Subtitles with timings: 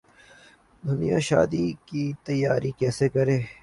[0.83, 3.39] دلہنیں شادی کی تیاری کیسے کریں